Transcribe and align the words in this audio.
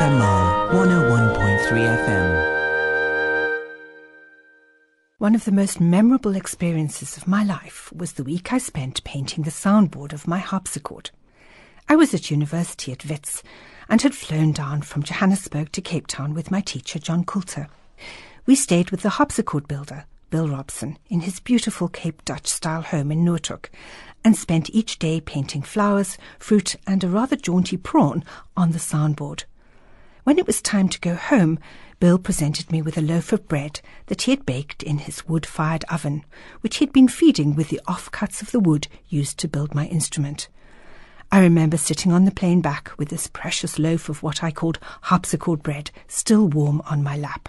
CFMR 0.00 0.70
101.3 0.70 1.68
FM. 1.68 2.28
One 5.18 5.34
of 5.34 5.44
the 5.44 5.52
most 5.52 5.78
memorable 5.78 6.36
experiences 6.36 7.18
of 7.18 7.28
my 7.28 7.44
life 7.44 7.92
was 7.92 8.14
the 8.14 8.24
week 8.24 8.50
I 8.50 8.56
spent 8.56 9.04
painting 9.04 9.44
the 9.44 9.50
soundboard 9.50 10.14
of 10.14 10.26
my 10.26 10.38
harpsichord. 10.38 11.10
I 11.86 11.96
was 11.96 12.14
at 12.14 12.30
university 12.30 12.92
at 12.92 13.04
Wits 13.04 13.42
and 13.90 14.00
had 14.00 14.14
flown 14.14 14.52
down 14.52 14.80
from 14.80 15.02
Johannesburg 15.02 15.70
to 15.72 15.82
Cape 15.82 16.06
Town 16.06 16.32
with 16.32 16.50
my 16.50 16.62
teacher, 16.62 16.98
John 16.98 17.22
Coulter. 17.22 17.68
We 18.46 18.54
stayed 18.54 18.90
with 18.90 19.02
the 19.02 19.10
harpsichord 19.10 19.68
builder, 19.68 20.06
Bill 20.30 20.48
Robson, 20.48 20.96
in 21.10 21.20
his 21.20 21.40
beautiful 21.40 21.88
Cape 21.88 22.24
Dutch 22.24 22.46
style 22.46 22.80
home 22.80 23.12
in 23.12 23.22
Noordhoek 23.22 23.66
and 24.24 24.34
spent 24.34 24.70
each 24.70 24.98
day 24.98 25.20
painting 25.20 25.60
flowers, 25.60 26.16
fruit, 26.38 26.76
and 26.86 27.04
a 27.04 27.08
rather 27.08 27.36
jaunty 27.36 27.76
prawn 27.76 28.24
on 28.56 28.72
the 28.72 28.78
soundboard. 28.78 29.44
When 30.24 30.38
it 30.38 30.46
was 30.46 30.60
time 30.60 30.88
to 30.90 31.00
go 31.00 31.14
home, 31.14 31.58
Bill 31.98 32.18
presented 32.18 32.70
me 32.70 32.82
with 32.82 32.98
a 32.98 33.02
loaf 33.02 33.32
of 33.32 33.48
bread 33.48 33.80
that 34.06 34.22
he 34.22 34.32
had 34.32 34.44
baked 34.44 34.82
in 34.82 34.98
his 34.98 35.26
wood 35.26 35.46
fired 35.46 35.84
oven, 35.84 36.24
which 36.60 36.76
he 36.76 36.84
had 36.84 36.92
been 36.92 37.08
feeding 37.08 37.54
with 37.54 37.68
the 37.68 37.80
offcuts 37.88 38.42
of 38.42 38.50
the 38.50 38.60
wood 38.60 38.88
used 39.08 39.38
to 39.38 39.48
build 39.48 39.74
my 39.74 39.86
instrument. 39.86 40.48
I 41.32 41.40
remember 41.40 41.76
sitting 41.76 42.12
on 42.12 42.24
the 42.24 42.30
plane 42.30 42.60
back 42.60 42.90
with 42.98 43.08
this 43.08 43.28
precious 43.28 43.78
loaf 43.78 44.08
of 44.08 44.22
what 44.22 44.42
I 44.42 44.50
called 44.50 44.78
harpsichord 45.02 45.62
bread 45.62 45.90
still 46.08 46.48
warm 46.48 46.82
on 46.86 47.02
my 47.02 47.16
lap. 47.16 47.48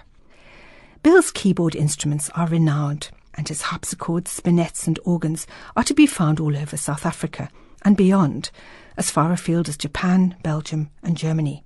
Bill's 1.04 1.32
keyboard 1.32 1.76
instruments 1.76 2.30
are 2.36 2.48
renowned, 2.48 3.10
and 3.34 3.48
his 3.48 3.64
harpsichords, 3.64 4.30
spinets, 4.30 4.86
and 4.86 5.00
organs 5.04 5.48
are 5.76 5.84
to 5.84 5.94
be 5.94 6.06
found 6.06 6.40
all 6.40 6.56
over 6.56 6.78
South 6.78 7.06
Africa 7.06 7.50
and 7.84 7.98
beyond, 7.98 8.52
as 8.98 9.10
far 9.10 9.32
afield 9.32 9.68
as 9.68 9.78
Japan, 9.78 10.36
Belgium, 10.44 10.90
and 11.02 11.18
Germany. 11.18 11.66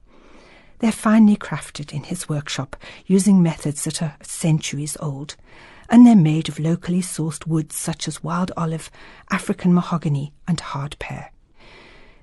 They're 0.80 0.92
finely 0.92 1.38
crafted 1.38 1.94
in 1.94 2.04
his 2.04 2.28
workshop 2.28 2.76
using 3.06 3.42
methods 3.42 3.84
that 3.86 4.02
are 4.02 4.18
centuries 4.22 4.98
old, 5.00 5.36
and 5.90 6.06
they're 6.06 6.16
made 6.16 6.50
of 6.50 6.59
locally 6.59 7.02
sourced 7.02 7.48
woods 7.48 7.76
such 7.76 8.08
as 8.08 8.23
wild 8.23 8.52
olive, 8.58 8.92
African 9.32 9.73
mahogany, 9.73 10.34
and 10.48 10.59
hard 10.59 10.98
pear. 11.00 11.32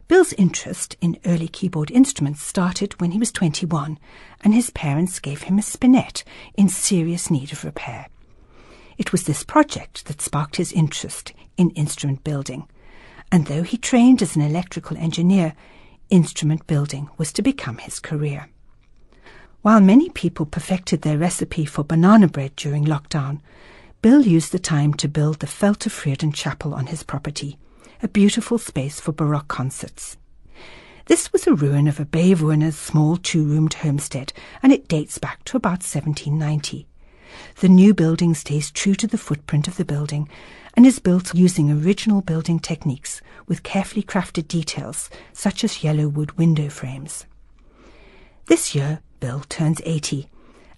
Bill's 0.08 0.34
interest 0.34 0.96
in 1.00 1.18
early 1.24 1.48
keyboard 1.48 1.90
instruments 1.90 2.42
started 2.42 3.00
when 3.00 3.12
he 3.12 3.18
was 3.18 3.32
21 3.32 3.98
and 4.42 4.52
his 4.52 4.68
parents 4.70 5.18
gave 5.20 5.42
him 5.42 5.58
a 5.58 5.62
spinet 5.62 6.22
in 6.54 6.68
serious 6.68 7.30
need 7.30 7.52
of 7.52 7.64
repair. 7.64 8.08
It 8.98 9.10
was 9.10 9.24
this 9.24 9.42
project 9.42 10.04
that 10.06 10.20
sparked 10.20 10.56
his 10.56 10.72
interest 10.72 11.32
in 11.56 11.70
instrument 11.70 12.24
building, 12.24 12.68
and 13.30 13.46
though 13.46 13.62
he 13.62 13.78
trained 13.78 14.20
as 14.20 14.36
an 14.36 14.42
electrical 14.42 14.98
engineer, 14.98 15.54
instrument 16.12 16.66
building 16.66 17.08
was 17.16 17.32
to 17.32 17.42
become 17.42 17.78
his 17.78 17.98
career. 17.98 18.48
While 19.62 19.80
many 19.80 20.10
people 20.10 20.44
perfected 20.44 21.02
their 21.02 21.18
recipe 21.18 21.64
for 21.64 21.82
banana 21.82 22.28
bread 22.28 22.54
during 22.54 22.84
lockdown, 22.84 23.40
Bill 24.02 24.22
used 24.22 24.52
the 24.52 24.58
time 24.58 24.92
to 24.94 25.08
build 25.08 25.38
the 25.38 25.46
Veltevreden 25.46 26.34
Chapel 26.34 26.74
on 26.74 26.86
his 26.86 27.02
property 27.02 27.58
a 28.02 28.08
beautiful 28.08 28.58
space 28.58 28.98
for 28.98 29.12
Baroque 29.12 29.46
concerts. 29.46 30.16
This 31.06 31.32
was 31.32 31.46
a 31.46 31.54
ruin 31.54 31.86
of 31.86 32.00
a 32.00 32.04
bywoner's 32.04 32.76
small 32.76 33.16
two-roomed 33.16 33.74
homestead, 33.74 34.32
and 34.60 34.72
it 34.72 34.88
dates 34.88 35.18
back 35.18 35.44
to 35.44 35.56
about 35.56 35.84
1790. 35.84 36.88
The 37.60 37.68
new 37.68 37.94
building 37.94 38.34
stays 38.34 38.70
true 38.70 38.94
to 38.96 39.06
the 39.06 39.18
footprint 39.18 39.68
of 39.68 39.76
the 39.76 39.84
building 39.84 40.28
and 40.74 40.86
is 40.86 40.98
built 40.98 41.34
using 41.34 41.70
original 41.70 42.22
building 42.22 42.58
techniques 42.58 43.20
with 43.46 43.62
carefully 43.62 44.02
crafted 44.02 44.48
details 44.48 45.10
such 45.32 45.64
as 45.64 45.84
yellow 45.84 46.08
wood 46.08 46.38
window 46.38 46.68
frames. 46.68 47.26
This 48.46 48.74
year, 48.74 49.00
Bill 49.20 49.44
turns 49.48 49.80
80, 49.84 50.28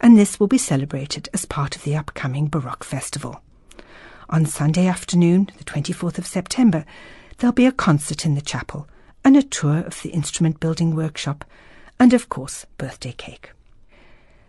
and 0.00 0.18
this 0.18 0.38
will 0.38 0.48
be 0.48 0.58
celebrated 0.58 1.28
as 1.32 1.46
part 1.46 1.76
of 1.76 1.82
the 1.82 1.96
upcoming 1.96 2.48
Baroque 2.48 2.84
Festival. 2.84 3.40
On 4.28 4.44
Sunday 4.44 4.86
afternoon, 4.86 5.50
the 5.58 5.64
24th 5.64 6.18
of 6.18 6.26
September, 6.26 6.84
there'll 7.38 7.52
be 7.52 7.66
a 7.66 7.72
concert 7.72 8.24
in 8.26 8.34
the 8.34 8.40
chapel 8.40 8.88
and 9.24 9.36
a 9.36 9.42
tour 9.42 9.78
of 9.78 10.02
the 10.02 10.10
instrument 10.10 10.60
building 10.60 10.94
workshop 10.94 11.44
and, 11.98 12.12
of 12.12 12.28
course, 12.28 12.66
birthday 12.76 13.12
cake. 13.12 13.50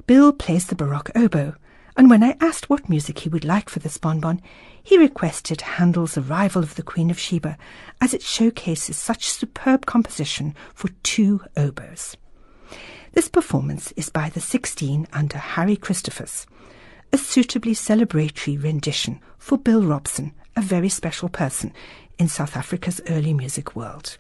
Bill 0.08 0.34
plays 0.34 0.68
the 0.68 0.76
Baroque 0.76 1.12
oboe, 1.16 1.56
and 1.98 2.10
when 2.10 2.24
I 2.24 2.38
asked 2.42 2.70
what 2.70 2.90
music 2.90 3.20
he 3.20 3.30
would 3.30 3.46
like 3.46 3.70
for 3.70 3.80
this 3.80 3.98
bonbon, 3.98 4.42
he 4.84 4.98
requested 4.98 5.62
Handel's 5.62 6.18
Arrival 6.18 6.62
of 6.62 6.76
the 6.76 6.84
Queen 6.84 7.10
of 7.10 7.20
Sheba, 7.20 7.58
as 8.02 8.14
it 8.14 8.22
showcases 8.22 8.98
such 8.98 9.30
superb 9.30 9.86
composition 9.86 10.54
for 10.74 10.90
two 11.04 11.42
oboes. 11.56 12.18
This 13.14 13.30
performance 13.30 13.94
is 13.94 14.10
by 14.10 14.30
the 14.30 14.42
Sixteen 14.42 15.08
under 15.14 15.38
Harry 15.38 15.78
Christophers, 15.78 16.46
a 17.14 17.18
suitably 17.18 17.74
celebratory 17.74 18.62
rendition 18.62 19.22
for 19.38 19.58
Bill 19.58 19.84
Robson, 19.84 20.34
a 20.56 20.62
very 20.62 20.90
special 20.90 21.30
person 21.30 21.72
in 22.20 22.28
South 22.28 22.58
Africa's 22.58 23.00
early 23.08 23.34
music 23.34 23.76
world. 23.76 24.18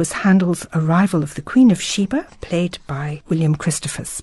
was 0.00 0.12
Handel's 0.12 0.66
Arrival 0.72 1.22
of 1.22 1.34
the 1.34 1.42
Queen 1.42 1.70
of 1.70 1.78
Sheba, 1.78 2.26
played 2.40 2.78
by 2.86 3.20
William 3.28 3.54
Christophers. 3.54 4.22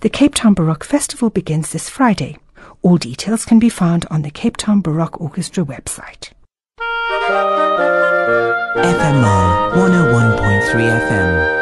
The 0.00 0.08
Cape 0.08 0.34
Town 0.34 0.54
Baroque 0.54 0.84
Festival 0.84 1.30
begins 1.30 1.72
this 1.72 1.88
Friday. 1.88 2.38
All 2.82 2.96
details 2.98 3.44
can 3.44 3.58
be 3.58 3.68
found 3.68 4.06
on 4.10 4.22
the 4.22 4.30
Cape 4.30 4.56
Town 4.56 4.80
Baroque 4.80 5.20
Orchestra 5.20 5.64
website. 5.64 6.30
FMR 8.76 9.72
101.3 9.72 11.08
FM. 11.08 11.55